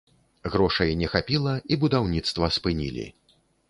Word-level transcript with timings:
Грошай 0.53 0.93
не 1.03 1.11
хапіла 1.13 1.53
і 1.71 1.81
будаўніцтва 1.87 2.53
спынілі. 2.61 3.11